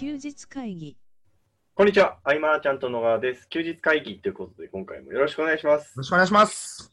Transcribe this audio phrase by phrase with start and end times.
[0.00, 0.96] 休日会議
[1.74, 3.46] こんにちは、アイマーちゃんと野川です。
[3.50, 5.92] 休日会議ということで、今回もよろしくお願いしますよ。
[5.96, 6.90] ろしくお願いします。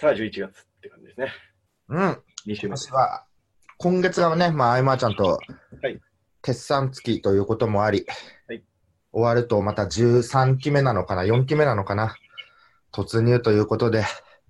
[0.00, 0.50] さあ、11月っ
[0.80, 1.32] て感じですね。
[1.90, 2.22] うん。
[2.46, 2.78] 2週目。
[2.78, 3.26] 私は、
[3.76, 5.38] 今月がね、まあ、アイマーちゃんと
[5.82, 6.00] はい、
[6.40, 8.06] 決算月ということもあり、
[8.46, 8.62] はい
[9.12, 12.14] 終わるとまた13期目なのかな、4期目なのかな、
[12.90, 14.04] 突入ということで、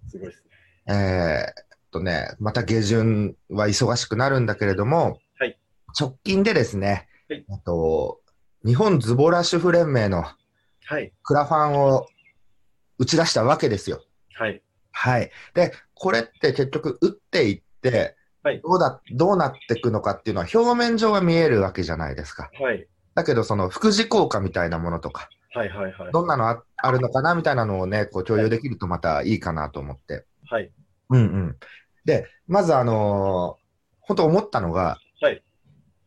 [0.06, 0.44] すごいです
[0.86, 0.94] ね。
[0.94, 5.58] えーっとね、また下旬は忙しくなるんだけれども、はい
[5.98, 8.20] 直近でですね、はいえっと、
[8.64, 10.24] 日本ズボラ主婦連盟の
[10.86, 11.12] はい。
[11.22, 12.06] クラファンを
[12.96, 14.02] 打ち出したわけですよ。
[14.32, 14.62] はい。
[14.92, 15.30] はい。
[15.52, 22.50] で、これって結局打っていって、はいどうだ、どうなっていくのかっていうのは表面上は見えるわけじゃないですか。
[22.58, 22.86] はい。
[23.14, 25.68] だけど、その副次効果みたいなものとか、はい。
[25.68, 25.92] はい。
[25.92, 26.12] はい。
[26.12, 30.24] どんなのああるのかなみたいなのをね、こう共有できるとまたいいかなと思って。
[30.48, 30.72] はい。
[31.10, 31.56] うんうん。
[32.06, 33.68] で、まずあのー
[34.00, 35.42] 本当思ったのが、はい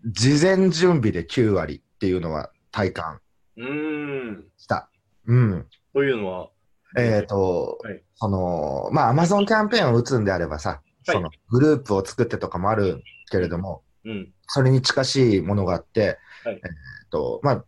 [0.06, 3.20] 事前準備で9割っていうのは体感
[3.58, 4.46] うーん。
[4.58, 4.90] した。
[5.28, 5.68] うん。
[5.94, 6.50] というのは、
[6.98, 14.32] えっ、と、はいその、まあ、アマゾンキャンペーンを打つんであればさ、はいそのグループを作ってとかもあるけれども、うん。
[14.48, 17.66] それに近しいものがあって、はいえっ、と、まあ、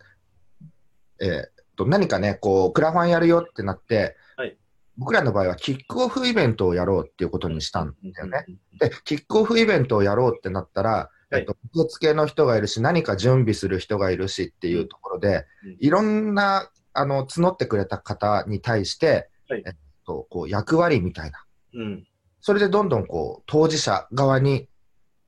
[1.20, 4.58] えっ、と、何かね、こう、クラファンやるよってなって、はい
[4.96, 8.46] 僕らの場合はキックオフイベントをやろうっていうことにしたんだよね。
[8.48, 8.78] うん。
[8.78, 19.74] で、キックオフイベントをやろうってなったら、はいえっと、受付の人がいるし、何か準備する人がいるしっていうところで、うんいろんな、あの、募ってくれた方に対して、はいえっ
[20.06, 21.46] と、こう、役割みたいな。
[21.74, 22.08] うん。
[22.42, 24.68] それでどんどん、こう、当事者側に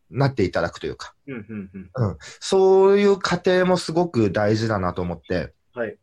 [0.10, 1.46] なっていただくというか、うん。
[1.50, 1.92] うん。
[1.96, 2.18] うん。
[2.40, 5.98] そういう過程もすごく大事だなと思って、はい。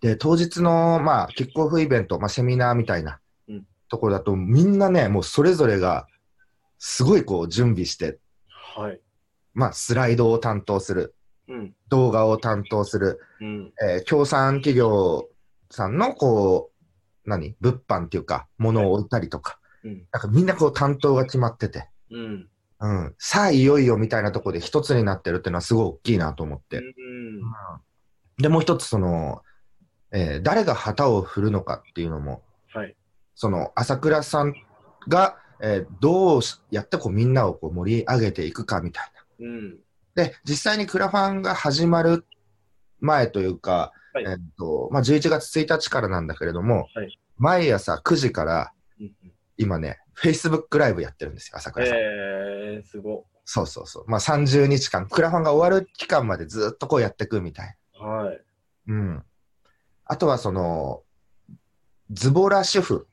[0.00, 6.06] で、当日の、まあ、キックオフイベント、まあ、セミナーみたいなうんところだと、みんなね、もうそれぞれが、
[6.78, 9.00] すごいこう、準備して、はい。
[9.54, 11.14] まあ、スライドを担当する、
[11.48, 11.74] うん。
[11.88, 13.72] 動画を担当する、うん。
[13.82, 15.28] えー協賛企業
[15.70, 16.70] さんの、こ
[17.24, 17.56] う、何？
[17.60, 20.06] 物販っていうか、物を置いたりとか、うん。
[20.10, 22.48] なんかみんなこう担当が決まってて、うん。
[22.80, 26.78] うん、さあいよいよみたいなところで一つになってるっていうのはすごい大きいなと思って。
[26.78, 27.40] うん。
[28.38, 29.42] で、もう一つその、
[30.10, 32.42] えー誰が旗を振るのかっていうのも、
[32.74, 32.96] はい。
[33.36, 34.54] その朝倉さん
[35.06, 39.11] が、えーどうしやってこうみんなをこう盛り上げていくかみたいな。
[39.42, 39.78] うん。
[40.14, 42.24] で、実際にクラファンが始まる
[43.00, 49.12] 前というか、はいえっと、まあ、11月1日からなんだけれども、はい毎朝9時からうん。
[49.56, 51.96] 今ね、Facebook ライブやってるんですよ、朝倉さん。
[51.96, 53.26] えー、すご。
[53.44, 54.04] そうそうそう。
[54.06, 58.40] まあ、30日間、クラファンが終わる期間までずっとこうやっていくみたいはい。
[58.86, 58.94] な。
[58.94, 59.24] うん。
[60.04, 61.02] あとはその、
[62.10, 63.08] ズボラ主婦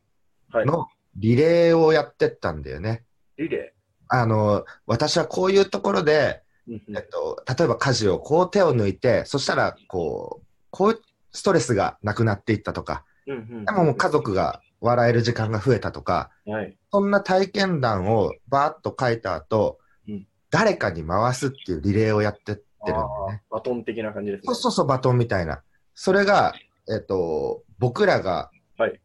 [0.51, 0.65] はい。
[0.65, 3.03] のリレーをやってったんだよね。
[3.37, 3.73] リレ
[4.09, 6.43] あの、私はこういうところで。
[6.71, 10.99] えっと、例えば家事をこう手を抜いて、そしたら、こう、こういう
[11.31, 13.05] ストレスがなくなっていったとか。
[13.25, 13.33] で
[13.71, 16.77] ももう家族が笑える時間が増えたとか、はい。
[16.91, 23.43] そんな体験談をバーッと書いた後、うん誰かに回すっていうリレーをやってってるんだよね。
[23.51, 24.45] バトン的な感じですね。
[24.45, 25.61] そうそうそう、バトンみたいな。
[25.93, 26.55] それが、
[26.91, 28.99] えっと、僕らが、はい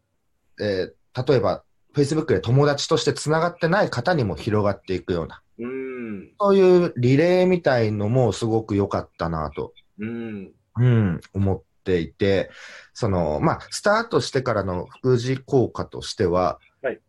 [0.58, 1.62] えー例えば、
[1.94, 6.30] Facebook で友達としてつながってない方にも広がっていくような、うん。
[6.40, 10.52] そういうリレーみたいのもすごく良かったなと、うん。
[10.76, 12.50] うん、思っていて、
[12.92, 17.00] その、まあ、スタートしてからの副次効果としては、はい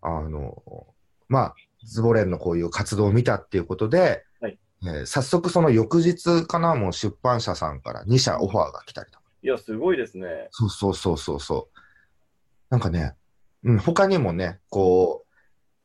[0.00, 0.62] あの、
[1.28, 1.54] まあ、
[1.84, 9.24] ズボレンのこういう活動を見たっていうことで、はいえー早速その翌日かな、もう出版社さんから2社オファーが来たりとか。
[9.42, 10.48] いや、すごいですね。
[10.50, 11.78] そうそうそうそうそう。
[12.70, 13.14] なんかね、
[13.64, 15.34] うん、他にもね、こう、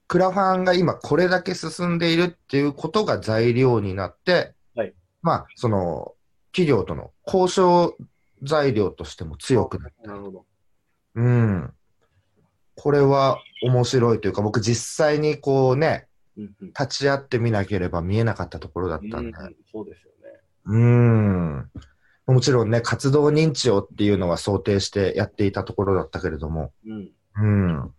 [0.07, 6.13] クラファンが今これだけ進んでいるっていうことが材料になって、はいまあ、その、
[6.51, 7.95] 企業との交渉
[8.43, 9.95] 材料としても強くなる。
[10.03, 10.45] なるほど。
[11.15, 11.73] うん。
[12.75, 16.07] これは面白いというか、僕実際にこうね、
[16.37, 16.67] うんうん。
[16.67, 19.37] 立ち会ってみなければ見えなかったところだったんで。
[19.37, 20.39] うんそうですよね。
[20.65, 21.69] うん。
[22.25, 27.11] もちろんね、活動認知をっていうのは想定してやっていたところだったけれども、うん。
[27.41, 27.93] うん。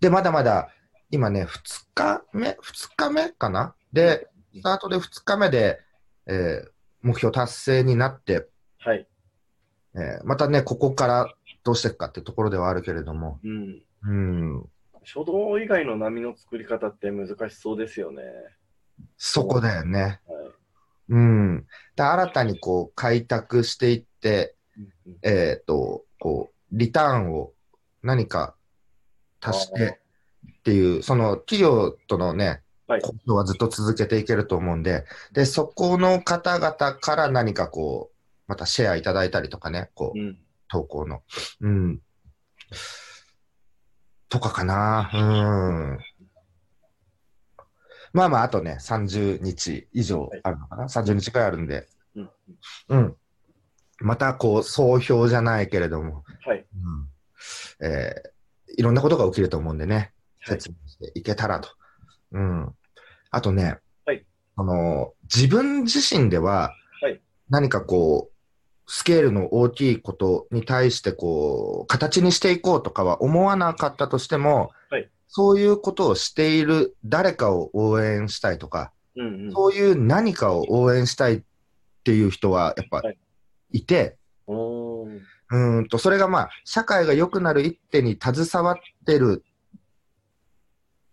[0.00, 0.68] で、まだまだ、
[1.10, 2.56] 今ね、2日目 ?2
[2.96, 3.74] 日目かな？
[3.92, 5.80] で、スタートで2日目で、
[6.26, 6.70] えー
[7.00, 8.48] 目標達成になって、
[8.78, 9.06] はい。
[9.94, 11.32] えーまたね、ここから
[11.64, 13.82] どうしていくかってところではあるけれども、うん。
[14.02, 14.12] う
[14.60, 14.66] ん、
[15.04, 18.22] 書道以外の波の作り方って難しそうですよね。
[19.16, 20.00] そこだよね。
[20.00, 20.20] はい。
[21.10, 21.66] うん。
[21.96, 24.54] で新たにこう開拓していって、
[25.22, 27.52] えっ、と、こう、リターンを
[28.02, 28.54] 何か
[29.40, 30.00] 足して
[30.60, 40.38] っていう、その企業とのね、はい交渉はずっと続けていけると思うんで、で、そこの方々から何かこう、またシェアいただいたりとかね、こう、うん。
[40.68, 41.22] 投稿の。
[41.60, 42.00] うん。
[44.28, 45.10] とかかな。
[45.12, 45.98] うん。
[48.12, 50.84] まあまあ、あとね、30日以上あるのかな。
[50.84, 51.86] 30日くらいあるんで。
[52.16, 52.30] うん。
[52.88, 53.16] うん。
[53.98, 56.58] また、こう、総評じゃないけれども、はい。
[56.58, 57.08] うん。
[57.80, 58.38] えー
[58.76, 61.70] いろんなことが起きると思うんでね、はい説明していけたらと。
[62.32, 62.74] うん。
[63.30, 64.24] あとね、はい
[64.56, 79.52] あの、自分自身でははい、何かこう、スケールの大きいことに対して、こう、形にしていこうとかは思わなかったとしても、はいそういうことをしている誰かを応援したいとか、うんうん。
[79.52, 81.42] そういう何かを応援したいっ
[82.04, 83.18] ていう人は、やっぱはい、
[83.72, 84.17] いて、
[85.50, 89.44] うーんと、それがまあ、社会が良くなる一手に携わってる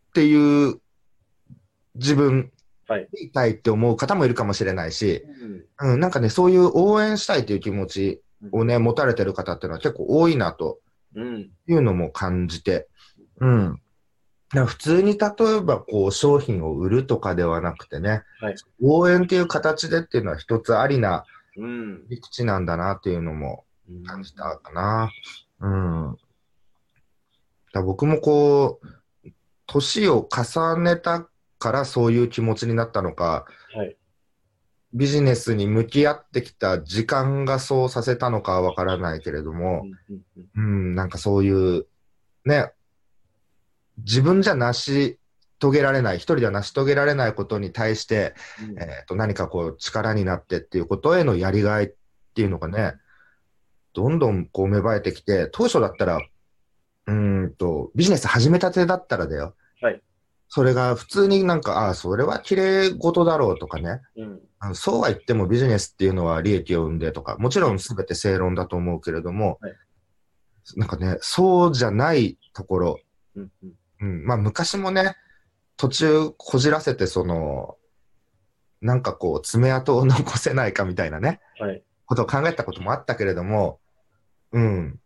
[0.09, 0.79] っていう
[1.95, 2.51] 自分
[2.87, 3.07] はい。
[3.11, 5.23] でいたいって思う方もいるかもしれないし、
[5.79, 8.21] うんうん、なんかね、そういう応援したいという気持ち
[8.51, 10.79] をね、持たれてる方っていうのは結構多いなと
[11.15, 11.49] うん。
[11.67, 12.87] いうのも感じて、
[13.39, 13.81] うん。
[14.49, 15.27] だから普通に例
[15.57, 21.25] えばこう商品を売るとかではなくてね、はい応援っていう形でっていうのは一つありな
[21.57, 22.07] うん。
[22.09, 23.64] 理屈なんだなっていうのもうん
[24.05, 25.11] 感じたかな。
[25.59, 26.17] うん。
[27.73, 29.29] だ僕もこう、
[29.67, 31.27] 年を重ねた
[31.59, 33.97] からそういう気持ちになったのか、はい。
[34.93, 39.85] ビジネスに向き合ってきた時間がそうさせたのかはわからないけれども、
[40.55, 41.85] うんなんかそういう、
[42.45, 42.71] ね、
[43.97, 45.19] 自分じゃ成し
[45.59, 48.35] 遂げられない、一人では成し遂げられないことに対して、
[48.69, 51.87] うんえー、と何かこう力になってっていうことへのやりがいっ
[52.33, 52.93] ていうのがね、
[53.95, 59.55] どんどんこう芽生えてきて、当初だったら、うーんと、ビジネス始めたてだったらだよ。
[59.81, 60.01] はい。
[60.49, 64.01] それが普通になんか、ああ、それは綺麗事だろうとかね。
[64.17, 64.75] うん。
[64.75, 69.73] そうは言ってもビジネスっていうのは利益を生んでとか、もちろん全て正論だと思うけれども、はい。
[70.75, 72.99] なんかね、そうじゃないところ、
[73.35, 73.73] うんうん。
[74.01, 75.15] うん、まあ昔もね、
[75.77, 77.77] 途中こじらせて、その、
[78.81, 81.83] なんかこう、爪痕を残せないかみたいなね、はい。
[82.05, 83.79] ことを考えたこともあったけれども、
[84.51, 84.99] うん。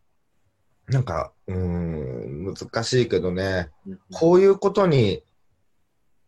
[0.87, 3.99] なんか、うん、難しいけどね、うんうん。
[4.11, 5.23] こういうことに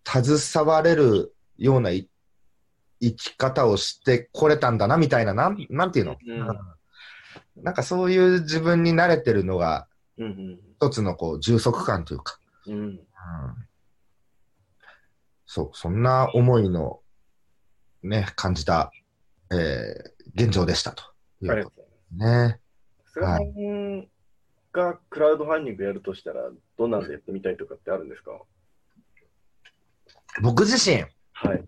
[0.06, 2.10] 携われるようない
[3.02, 7.64] 生き方をしてこれたんだな、みたいな、なんなんていうの、うん。
[7.64, 9.88] なんかそういう自分に慣れてるのが、
[10.18, 12.74] うん一つのこう充足感というか、うん。
[12.74, 12.84] うん。
[12.86, 12.98] うん
[15.54, 17.02] そう、そんな思いの、
[18.04, 18.90] ね、感じた、
[19.52, 21.04] えー現状でしたと
[21.42, 22.56] いうこがとうございます。
[22.56, 22.61] とね。
[23.14, 24.08] 菅さん
[24.72, 28.32] がクラウドファンディングやるとしたら、どんなんでやってみたいとかってあるんですか？
[30.42, 31.04] 僕自身、
[31.34, 31.66] はい。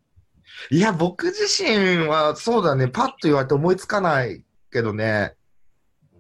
[0.70, 5.36] いや、僕自身はそうだね、パッと言われて思いつかないけどね、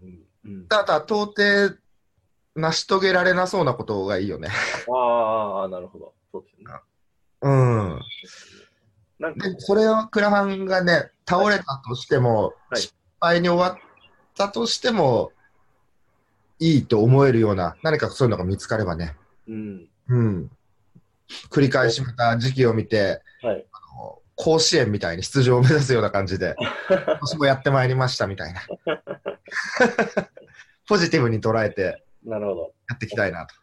[0.01, 1.77] うんうん、ただ到底
[2.55, 4.49] 成し遂げられなそうなことがいいよね。
[4.93, 6.13] ああ、なるほど。
[6.31, 6.65] そうですね。
[7.41, 7.99] うん。
[9.19, 13.79] なんかで、それをクラファンがね、倒れたとしても、はい失敗に終わっ
[14.35, 15.31] たとしても、
[16.59, 19.15] いいと思えるような、何かそういうのが見つかればね。
[19.47, 19.88] うん。
[20.07, 20.51] うん。
[21.50, 23.66] 繰り返しまた時期を見て、はい。
[23.71, 26.56] あの甲子園みたいに出場を目指すような感じで、
[26.90, 28.61] 今年もやってまいりましたみたいな。
[30.87, 32.73] ポジティブに捉えてなるほど。
[32.90, 33.56] やっていきたいなと。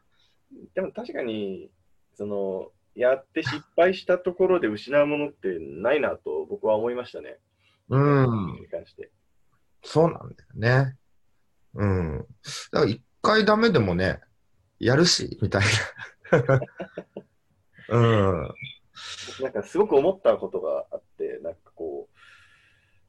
[0.74, 1.70] でも確かに、
[2.14, 7.38] その、やって失敗したところで失うものってないなと僕は思いましたね。
[7.88, 8.60] うん。
[8.60, 9.10] に関して。
[9.82, 10.96] そうなんだよね。
[11.74, 12.26] うん。
[12.72, 14.20] だから一回ダメでもね、
[14.78, 15.62] やるし、みたい
[16.32, 16.60] な。
[17.88, 18.54] うん。
[19.42, 22.08] なんかすごく思ったことがあって、なんかこ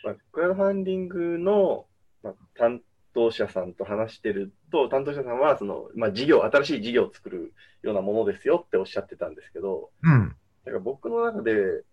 [0.04, 1.86] う、まあ、クラウドファンディングの、
[2.24, 2.82] まあ、担
[3.14, 10.36] 当者さんと話してると、担当者さんはその、まあ、事業、新しい事業を作るようなものですよっておっしゃってたんですけど、うん。
[10.66, 11.84] だから僕の中で、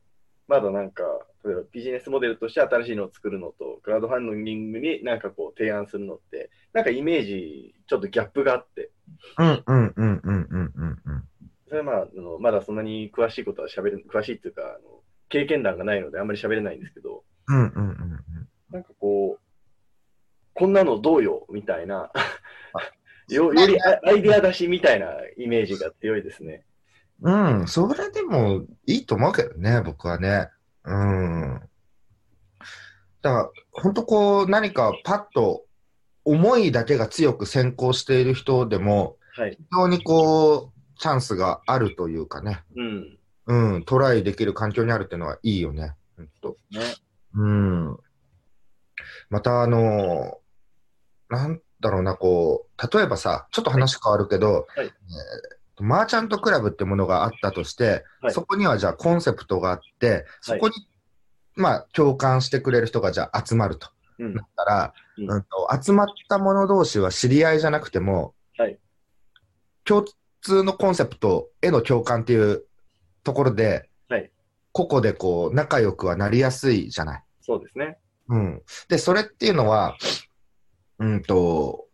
[0.49, 1.03] まだなんか、
[1.45, 8.91] 例えばビジネスモデルとして新しいのを作るのと、クラウドファンディングになんかこう提案するのって、なんかイメージ、ちょっとギャップがあって、
[9.39, 11.25] うんうんうんうんうんうんうん。
[11.69, 18.49] それはまあ、あのまだそんなに詳しいことは喋れ、詳しいっていうか、あの経験談がないのであんまり喋れないんですけど、うんうんうんうん。
[18.71, 19.41] なんかこう、
[20.55, 22.11] こんなのどうよみたいな、
[23.29, 26.65] よよりアアイデア出しみたいなイメージが強いですね。
[27.21, 27.31] う
[27.63, 30.49] ん、それでもいいと思うけどね、僕はね。
[30.85, 31.61] うん。
[33.23, 35.65] だから、本当こう、何かパッと
[36.25, 39.57] 思いだけが強く先行している人でも、はい。
[39.59, 42.63] 非常にこう、チャンスがあるというかね。
[42.77, 43.19] うん。
[43.47, 45.95] うん、トライできる環境にあるっていうのはいいよね。
[46.17, 46.81] ほんとね。
[47.35, 47.97] うん。
[49.31, 50.39] また、あの
[51.29, 60.75] なんだろうな、こう、例えばさ、ちょっと話変わるけど、はいえーマーチャントクラブってものがあったとして、はいそこにはじゃあコンセプトがあって、そこに、
[61.55, 64.43] まあ、共感してくれる人がじゃあ集まるとうんな。
[64.43, 68.79] ったら、うんうんと集まった者同士は知り合いじゃなくても、はい
[69.85, 70.05] 共
[70.43, 72.65] 通のコンセプトへの共感っていう
[73.25, 74.31] ところで、はい
[74.73, 77.25] 個々でこう仲良くはなりやすいじゃない。
[77.41, 77.99] そうですね。
[78.29, 78.63] うん。
[78.89, 79.97] で、それっていうのは、
[80.99, 81.87] うんと、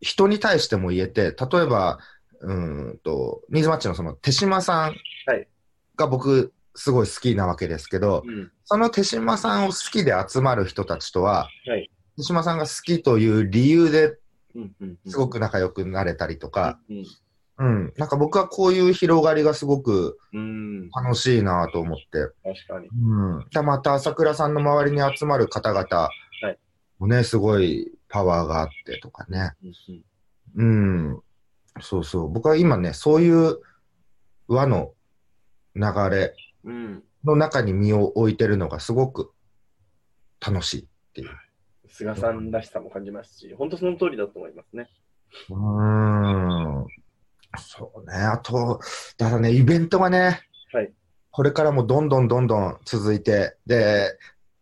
[0.00, 1.98] 人に対しても言えて、例えば、
[2.42, 4.94] うんと、ニーズマッチのその手島さん
[5.26, 5.48] はい
[5.96, 8.50] が僕、すごい好きなわけですけど、うん。
[8.64, 14.16] その手島さんを好きで集まる人たちとは、はい手島さんが好きという理由で。
[15.06, 17.06] すごく仲良くなれたりとか、うん。
[17.58, 20.90] うん、なんか僕はこういう広がりがすごくうん。
[20.90, 22.88] 楽しいなと思って、確かに。
[22.88, 26.10] うん、でまた朝倉さんの周りに集まる方々は
[26.50, 26.58] い
[26.98, 30.04] もね、すごいパワーがあってとかね、うん。
[30.54, 31.22] うんうん、
[31.80, 33.60] そうそう、僕は今ね、そういう
[34.48, 34.92] 輪の
[35.74, 37.02] 流れうん。
[37.24, 39.32] の中に身を置いてるのがすごく
[40.40, 41.30] 楽しいっていう。
[41.88, 44.88] 菅さんらしさも感じますし、本当その通りだと思いますね。
[45.50, 46.86] うーん、
[47.58, 48.80] そうね、あと、
[49.18, 50.40] だからね、イベントがね、
[50.72, 50.92] はい
[51.34, 54.18] これからもどんどんどんどん続いて、で、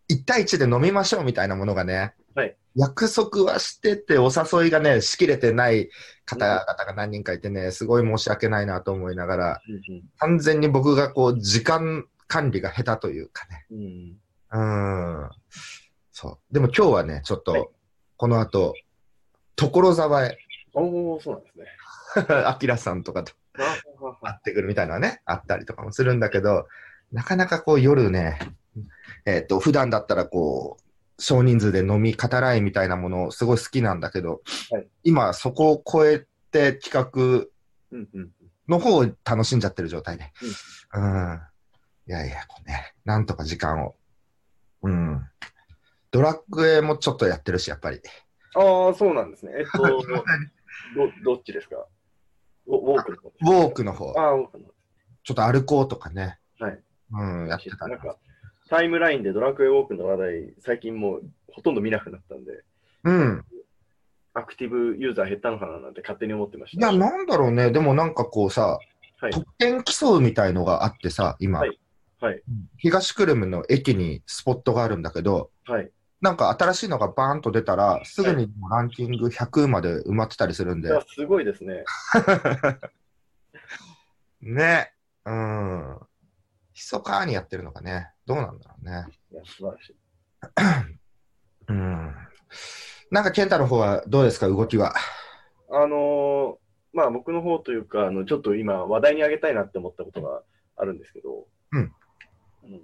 [0.09, 5.91] 1対1で飲みましょうみたいなものがね、はい約束はしてて、お誘いがね、しきれてない
[6.25, 10.03] 方々が何人かいてね、すごい申し訳ないなと思いながら、うん。
[10.19, 13.67] 完全に僕がこう、時間管理が下手というかね。
[13.73, 14.17] うん。
[14.53, 15.31] うーん。
[16.13, 16.55] そう。
[16.55, 17.73] でも今日はね、ちょっはいと、
[18.17, 18.75] この後、
[19.57, 20.39] 所沢へ、
[20.73, 21.67] おお、そうなんですね。
[22.47, 23.33] アキラさんとかと
[24.23, 26.69] 会ってくるみたいなね、あったりとかもするんだけど、
[27.11, 28.39] なかなかこう夜ね、
[29.27, 30.90] えっ、と、普段だったらこう、
[31.21, 34.41] 少人数で飲み語らいみたいなものすごい好きなんだけど、
[34.73, 37.47] はい今そこを超えて企画
[37.93, 38.31] うんうん。
[38.69, 40.33] の方を楽しんじゃってる状態で。
[40.95, 41.41] うん。
[42.07, 43.97] いやいや、こうね、なんとか時間を。
[44.83, 45.27] うん。
[46.13, 48.01] ドラッグエもちょっとやってるし、やっぱり。
[48.55, 49.53] ああ、そうなんですね。
[49.59, 51.85] えっと、 どどっちですか？
[52.67, 54.73] ウォークの方ですかウォークの方、ああ、ウォークの方
[55.25, 56.39] ちょっと歩こうとかね。
[56.61, 56.83] はい。
[57.13, 58.17] うん、やってたなんか、
[58.71, 61.23] タイムラインでドラクエウォークの話題、最近もう
[61.53, 62.63] ほとんど見なくなったんで、
[63.05, 63.45] うん。
[64.33, 66.91] アクティブユーザー減ったのかななんて勝手に思ってました。
[66.91, 67.73] いや、なんだろうね。
[67.73, 68.79] でもなんかこうさ、
[69.21, 71.79] はい得点競うみたいのがあってさ、今、はい
[72.21, 72.43] はい。
[72.77, 75.91] 東久留米の駅にスポットがあるんだけど、はい。
[76.21, 81.85] なんか新しいのがバーンと出たら、すぐにランキング100まで埋まってたりするんでいや、、すごいですね。
[84.43, 84.93] ね。
[85.25, 85.99] うん。
[86.75, 88.11] 密かにやってるのかね。
[88.31, 89.07] どうなんだろうね。
[89.33, 89.97] いや、素晴らしい。
[91.69, 92.15] うん。
[93.11, 94.95] なんか、健太の方はどうですか、動きは？
[95.73, 96.57] あのー
[96.93, 100.43] まあ僕の方というか、あのちょっと今話題に上げたいなって思ったことが
[100.77, 101.93] あるんですけど、うん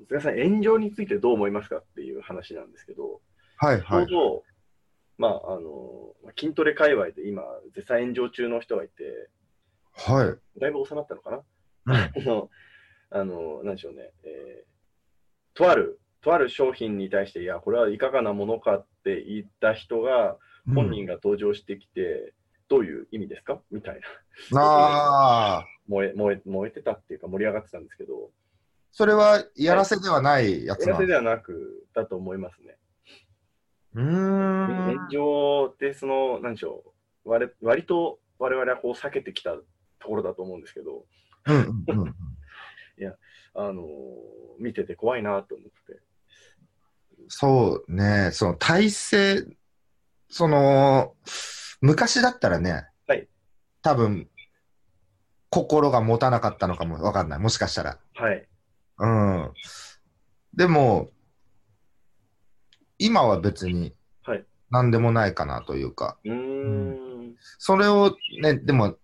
[0.09, 3.21] 菅さん、炎上についてどう思いますかっていう話なんですけど、
[3.57, 4.43] はい、ちょうど、
[5.19, 7.43] まあ、あのー筋トレ界隈で今、
[7.75, 9.31] 絶賛炎上中の人がいて、
[9.95, 10.61] はい。
[10.61, 11.37] だいぶ収まったのかな？
[11.87, 12.51] うん あの、
[13.11, 14.76] あの、なんでしょうね、えー
[15.57, 20.37] とある、とある商品に対して、いや、これはいかがなものかって言った人が、
[20.75, 22.35] 本人が登場してきて、
[22.69, 23.61] どういう意味ですか？
[23.71, 24.01] みたい
[24.53, 24.61] な。
[24.61, 28.31] ああ、燃え、燃え、燃えてたっていうか盛り上がってたんですけど、
[28.91, 30.93] それはやらせではないやつなの？
[30.93, 32.77] やらせではなく、だと思いますね。
[33.95, 34.67] うーん。
[34.67, 36.83] 炎上って、その、なんでしょ
[37.25, 39.63] う、割割と我々はこう避けてきたと
[40.09, 41.07] ころだと思うんですけど、
[41.47, 42.15] うんうんうん。
[43.55, 43.87] あのー
[44.59, 46.01] 見てて怖いなと思って。
[47.29, 49.47] そうね、その体制、
[50.29, 51.15] その、
[51.81, 53.29] 昔だったらね、はい
[53.83, 54.29] 多分、
[55.49, 57.39] 心が持たなかったのかもわかんない。
[57.39, 57.99] もしかしたら。
[58.15, 58.49] はい。
[58.99, 59.53] うん。
[60.55, 61.11] でも、
[62.99, 63.95] 今は別に
[64.25, 64.45] はい。
[64.71, 67.37] 何でもないかなというか、うーん。
[67.59, 68.97] それをね、でも、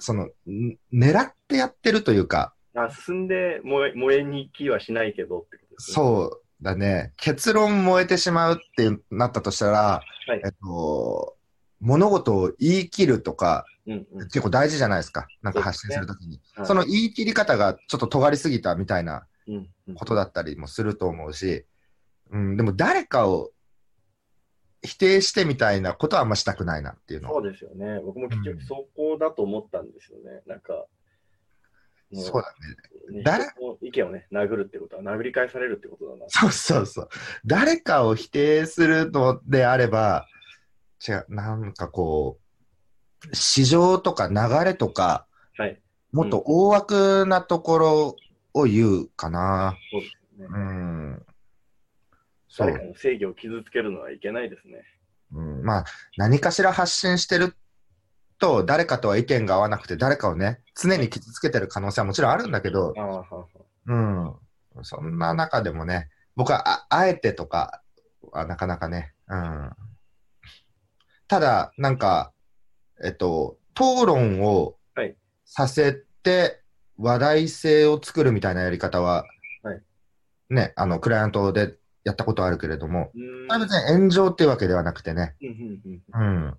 [0.00, 5.94] その、ん狙ってやってるというか、あ進んで燃え燃えに行きはしないけどってことですね。
[5.94, 9.78] そうだね、結論燃えてしまうってなったとしたら、
[10.26, 11.36] はいえっと、
[11.80, 14.28] 物事を言い切るとか、うんうん。
[14.28, 15.26] 結構大事じゃないですか。
[15.42, 16.40] なんか発信するときに。
[16.54, 21.66] はいその言い切り方がちょっと尖りすぎたみたいなうんうんことだったりもすると思うし、
[22.30, 23.50] うん、でも誰かを
[24.82, 28.00] 否定してみたいなことはあんましたくないなっていうのそうですよね。
[28.04, 30.42] 僕も結局そこだと思ったんですよね。
[30.46, 30.86] なんか、も
[32.14, 32.54] そうだ
[33.10, 33.18] ね。
[33.18, 33.44] ね誰？
[33.82, 36.24] 意見をね、殴るってことは殴り返されるってことだな。
[36.28, 37.08] そうそうそう。
[37.44, 40.26] 誰かを否定するのであれば、
[41.06, 42.38] 違う、なんかこ
[43.30, 45.80] う、市場とか流れとか、はい。
[46.12, 48.16] もっと大枠なところ
[48.54, 49.76] を言うかな。
[49.90, 50.46] そうですね。
[50.50, 51.26] うん。
[52.56, 52.82] 誰か。
[52.84, 54.82] の正義を傷つけるのはいけないですね。
[55.32, 55.84] うん、まあ、
[56.16, 57.56] 何かしら発信してる
[58.44, 62.92] と、誰かとは意見が合わなくて、誰かをね、常に傷つけてる可能性はもちろんあるんだけど
[63.86, 64.34] うん。
[64.82, 67.82] そんな中でもね、僕はああえてとか
[68.32, 69.70] はなかなかね、うん。
[71.26, 72.32] ただ、なんか、
[73.02, 75.16] えっと、討論をはい。
[75.46, 76.60] させて
[76.98, 79.24] 話題性を作るみたいなやり方は、
[79.62, 79.82] はい。
[80.50, 86.02] ね、あの、クライアントでやったことあるけれども、別に炎上っていうわけではなくてね、うん。
[86.12, 86.58] うん。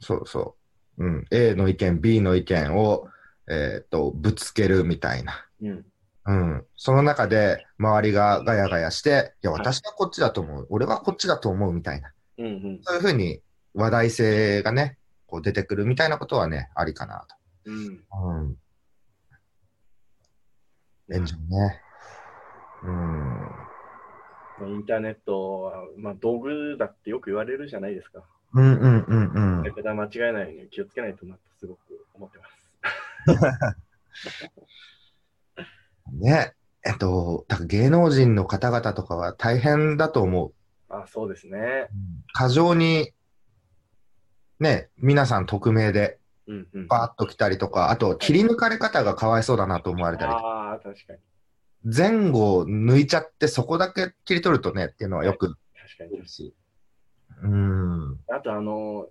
[0.00, 0.56] そうそ
[0.98, 1.04] う。
[1.04, 1.26] うん。
[1.30, 3.08] A の意見、B の意見を、
[3.48, 5.46] えっ、と、ぶつけるみたいな。
[5.62, 5.86] うん。
[6.26, 6.66] うん。
[6.76, 10.66] その中で、周りがガヤガヤして、いや、はい私はこっちだと思う。
[10.70, 12.12] 俺はこっちだと思うみたいな。
[12.38, 13.40] うんうんそういうふうに
[13.74, 17.26] 話題性がね、こう出てくるみたいなことはね、ありかな
[17.64, 17.98] うん。
[17.98, 18.02] と。
[18.12, 18.56] うん。
[21.10, 21.82] 炎上ね。
[22.82, 22.90] うん。
[24.58, 28.24] まあインターネットは、まあ、道具だってよく言われるじゃないですか。
[28.54, 32.44] うんうんうんうん間違えないように気をつけないとなとすごく思ってま
[33.34, 33.76] す。
[36.18, 36.54] ね。
[36.84, 40.52] えっと、芸能人の方々とかは大変だと思う。
[40.88, 41.88] あそうですね。
[42.32, 43.12] 過剰に、
[44.58, 46.86] ね、皆さん匿名でうんうん。
[46.88, 51.18] バーッと来たりとか、あと切り抜かれ方がかわいそうだなと思われたりああ、確かに。
[51.84, 55.54] 前後を抜いちゃってそこだけ切り取るとねっていうのはよく
[55.98, 56.22] 確かに。
[57.34, 57.42] し。
[57.42, 58.20] うん。
[58.28, 59.08] あと、あの、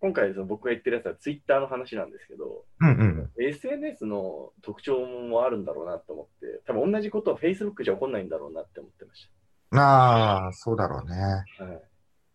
[0.00, 3.30] 今回その僕が言ってるやつはツイッターの話なんですけど、うんうん。
[3.42, 9.28] SNS の特徴もあるんだろうなと思って、多分同じことは Facebook じゃ起こんないんだろうなって思ってまし
[9.72, 11.16] ああ、そうだろうね。
[11.58, 11.64] た。
[11.64, 11.82] はい。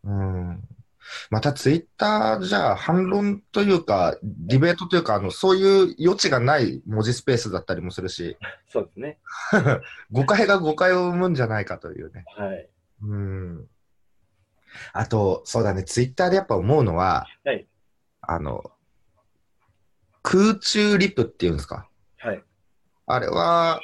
[0.03, 0.63] うん。
[1.29, 9.19] またツイッターじゃ反論というか、ディベートというか、あの、そういう余地がない文字スペースだったりもするし、 そうですね。
[10.11, 12.25] 誤解が誤解を生むんじゃないかというね。
[12.37, 12.69] はい。
[13.03, 13.67] うん。
[14.93, 17.67] あと、そうだね、ツイッターでやっぱ思うのは、はい。
[18.21, 18.63] あの、
[20.21, 21.87] 空中リプっていうんですか？
[22.19, 22.43] はい。
[23.05, 23.81] あれは、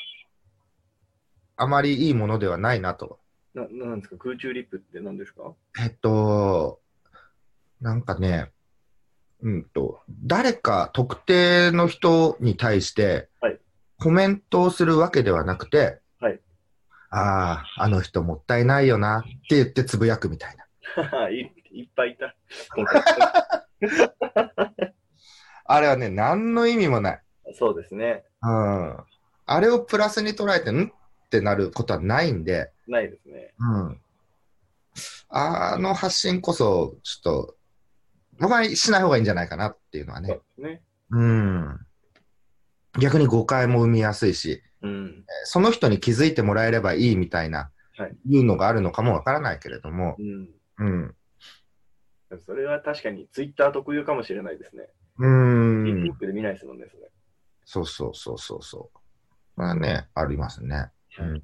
[1.58, 3.20] あまりいいものではないなと。
[3.54, 4.18] な、なんですか？
[4.18, 5.54] 空中リップって何ですか？
[5.84, 6.80] えっと、
[7.82, 8.52] なんかね、
[9.42, 13.60] うんと、誰か特定の人に対してはい、
[13.98, 16.40] コメントをするわけではなくて、はい
[17.10, 20.66] ああ、あの人もったいないよなって言ってつぶやくみたいな。
[21.32, 22.36] いいっぱいいた。
[25.66, 27.22] あれはね、何の意味もない。
[27.54, 28.26] そうですね。
[28.42, 28.98] うん。
[29.46, 30.88] あれをプラスに捉えて、ん？
[30.88, 33.54] ってなることはないんで、ないですね。
[33.60, 34.02] うん。
[35.30, 37.56] あの発信こそ、ちょっと、
[38.40, 40.34] 僕はしない方がいいんじゃないかなっていうのはそうね。
[40.34, 40.82] ですね。
[41.12, 41.80] うん。
[43.00, 45.26] 逆に誤解も生みやすいし、うん。
[45.44, 50.50] その人に気づいてもらえればいいみたいな、はいいうのがあるのかもわからないけれども、うん。
[50.80, 51.16] うん。
[52.46, 54.90] それは確かにツイッター特有かもしれないですね。
[55.18, 55.84] うーん。
[55.84, 57.12] Facebook で見ないですもんね、それ。
[57.66, 59.00] そうそうそうそうそう。
[59.56, 60.92] これはね、ありますね。
[61.20, 61.44] うん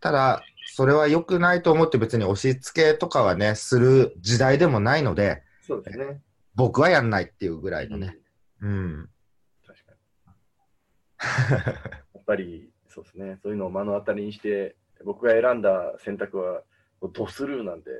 [0.00, 6.20] ただ、それは良くないと思って別に押し付けとかはね、する時代でもないので、そうですね。
[6.54, 8.16] 僕はやんないっていうぐらいのね。
[8.60, 8.70] うん。
[8.70, 9.08] うん
[9.66, 11.64] 確かに。
[12.14, 13.38] やっぱり、そうですね。
[13.42, 16.62] そういうのを目の当たりにして、僕が選んだ選択は、
[17.12, 17.90] ドスルーなんで、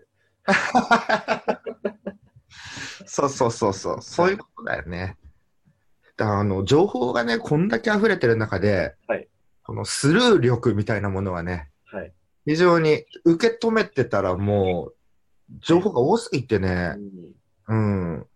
[3.07, 4.03] そうそうそうそう。
[4.03, 5.17] そういうことだよね。
[6.17, 9.29] だあの、情報がね、こんだけ溢れてる中で、はい
[9.67, 12.13] このスルー力みたいなものはね、はい。
[12.47, 14.95] 非常に受け止めてたらもう、
[15.59, 16.95] 情報が多すぎてね、
[17.67, 18.27] うんうん。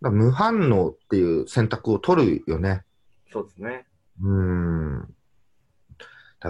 [0.00, 2.84] だ無反応っていう選択を取るよね。
[3.32, 3.84] そうですね。
[4.22, 5.14] うん。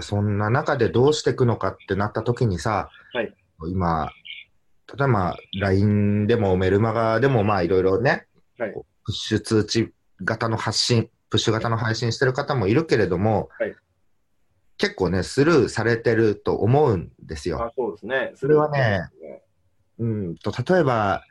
[0.01, 3.33] そんな中でどうしていくのかってなった時にさ、はい
[3.69, 4.11] 今、
[4.97, 8.27] 例えば LINE でもメルマガでもまあいろいろね、
[8.57, 8.73] はい
[9.05, 13.75] プッシュ通知型の発信、プッシュ型の配信してる方もいるけれども、はい
[14.77, 17.63] 結構ね、スルーされてると思うんですよ。
[17.63, 18.31] あ、そうですね。
[18.35, 19.07] それはね、
[19.99, 21.23] うんと、例えば、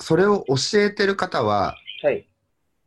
[0.00, 2.28] それを教えてる方は、はい。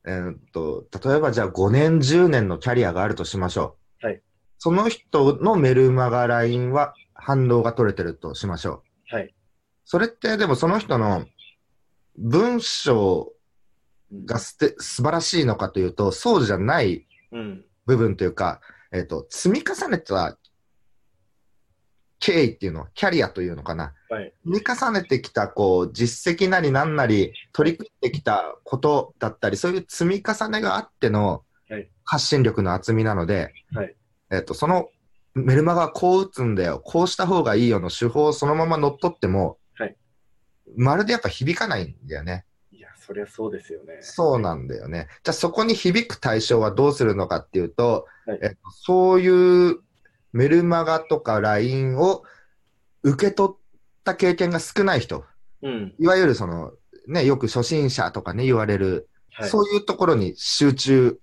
[0.07, 4.07] えーっと、例えばじゃあ5年、10年のキャリアがあるとしましょう。
[4.07, 4.21] はい。
[4.57, 9.15] その人のメルマガ LINE は反応が取れてるとしましょう。
[9.15, 9.35] はい。
[9.83, 11.25] それってでもその人の
[12.17, 13.33] 文章
[14.25, 17.65] がすて素晴らしいのかというと、そうじゃないうん。
[17.85, 18.61] 部分というか、
[18.93, 20.37] えっ、と、積み重ねた
[22.27, 23.93] 経緯っていうの、キャリアというのかな。
[24.09, 24.33] はい。
[24.45, 33.95] 積み重ねてきた、こう、実績なりなんなり、取り組んできたことだったり、そういう積み重ねがあってのはい発信力の厚みなので、はい
[34.29, 34.89] えっ、と、その
[35.35, 39.95] メルマガはこう打つんだよ、こうした方がいいよの手法をそのまま乗っ取っても、はい
[40.75, 42.43] まるでやっぱ響かないんだよね。
[42.73, 43.99] いや、そりゃそうですよね。
[44.01, 45.07] そうなんだよね。
[45.23, 49.79] じゃあそこに響く対象はどうするのかっていうと、はいえっと、そういう
[50.37, 52.21] メルマガとか LINE を
[53.01, 53.57] 受け取っ
[54.03, 55.25] た経験が少ない人、
[55.63, 55.95] うん。
[55.97, 56.73] いわゆるその、
[57.07, 59.49] ね、よく初心者とかね、言われる、はい。
[59.49, 61.19] そういうところに集中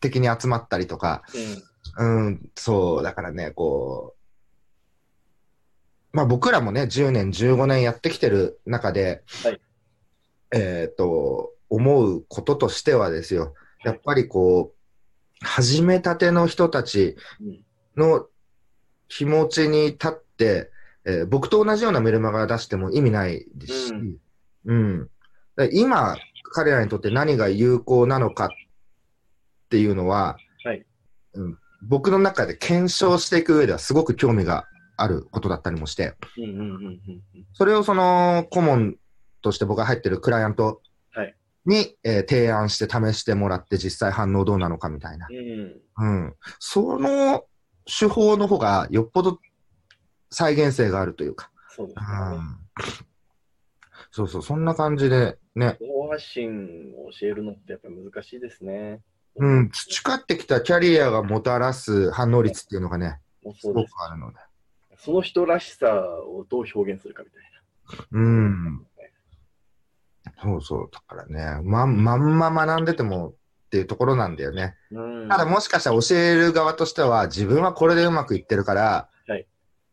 [0.00, 1.22] 的に集まったりとか、
[1.98, 2.26] うん。
[2.26, 4.14] うん、そう、だからね、こ
[6.12, 9.60] う、まあ僕らもね、10年、15年やってきてる中で、はい
[10.52, 17.65] えっ、と、思うこととしてはですよ、やっぱりこう、始めたての人たちうん
[17.96, 18.26] の
[19.08, 20.70] 気持ちに立って、
[21.04, 24.16] えー僕と同じようなメルマガ出しても意味ないですし、うん
[24.66, 25.10] うん。
[25.72, 26.16] 今、
[26.52, 28.48] 彼らにとって何が有効なのかっ
[29.70, 30.84] ていうのは、はい
[31.34, 36.14] うん、僕の中で検証していく上ではすごく興味があることだったりもして。
[37.54, 38.96] それをその顧問
[39.42, 40.82] として僕が入ってるクライアント
[41.12, 45.26] はいに、えー提案して試してもらって実際反応どうなのかみたいな。
[45.30, 45.80] うん。
[45.96, 46.34] うん。
[46.58, 47.44] その
[47.86, 49.38] 手法の方がよっぽど
[50.30, 51.50] 再現性があるというか。
[51.70, 52.06] そうですね。
[52.08, 52.56] うん。
[54.10, 59.00] そうそう、そんな感じでね、情報発信を教えるのってやっぱり難しいですね。
[59.36, 63.20] うん、培ってきたキャリアがもたらす反応率っていうのがね、
[63.58, 63.94] すごもうそうです。
[63.94, 64.38] くあるので。
[64.98, 65.86] その人らしさ
[66.22, 67.42] をどう表現するかみたい
[68.12, 68.74] うん。
[68.78, 68.80] な。
[70.42, 70.90] そうそう。
[70.90, 73.34] だからね、ま、まんま学んでても
[73.76, 74.74] っていうところなんだよね。
[74.90, 75.28] うん。
[75.28, 79.46] ただもしかしたら教える側としては、自分はこれでうまくいってるから、はい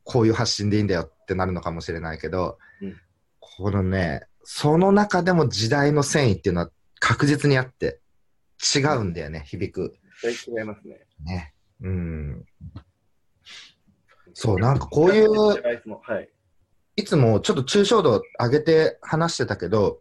[0.06, 2.96] こういう発信でいいんだよってなるのかもしれないけど、うん
[3.39, 8.00] このね、その中でも時代の繊維っていうのは確実にあって、
[8.76, 9.96] 違うんだよね、響く。
[10.22, 11.06] 絶対違いますね。
[11.24, 11.54] ね。
[11.82, 12.46] うん。
[14.34, 15.58] そうなんかこういうは
[16.19, 16.30] い。
[16.96, 19.93] いつもちょっと抽象度上げて話してたけど、はい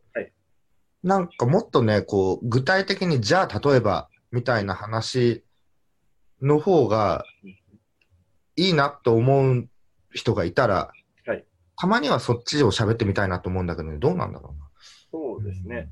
[1.03, 5.45] なんかもっとね、こう、具体的に、じゃあ例えば、みたいな話
[6.41, 7.25] の方が
[8.57, 9.69] いいなと思う
[10.13, 10.93] 人がいたら、
[11.27, 14.69] はいたまにはそっちを喋ってみたいなと思うんだけどね、どうなんだろうな。
[15.11, 15.91] そうですね。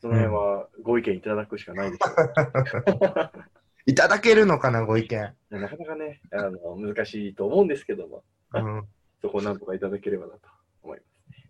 [0.00, 3.30] その辺はご意見いただくしかないですよ。
[3.84, 5.34] いただけるのかな、ご意見。
[5.50, 8.88] なかなかね、あの難しいと思うんですけども、うん、
[9.20, 10.40] そこをなんとかいただければなと
[10.82, 11.48] 思います。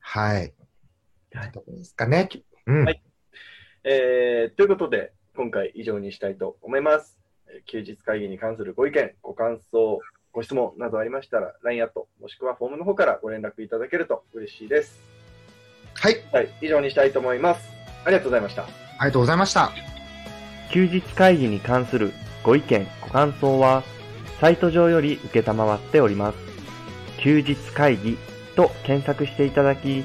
[0.00, 0.54] はい。
[1.34, 2.28] はいどうですかね。
[2.66, 2.84] うん。
[2.84, 3.02] はい
[3.84, 7.18] えーということで、今回以上にしたいと思います。
[7.48, 10.00] えー休日会議に関するご意見、ご感想、
[10.32, 15.00] ご質問などありましたら、LINE アット、もしくはフォームの方からご連絡いただけると嬉しいです。
[15.94, 16.16] はい。
[16.32, 17.68] はい、以上にしたいと思います。
[18.04, 18.62] ありがとうございました。
[18.62, 19.72] ありがとうございました。
[20.72, 22.12] 休日会議に関する
[22.44, 23.82] ご意見、ご感想は、
[24.40, 26.38] サイト上より受けたまわっております。
[27.18, 28.16] 休日会議
[28.56, 30.04] と検索していただき、